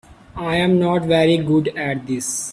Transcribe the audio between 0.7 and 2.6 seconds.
not very good at this.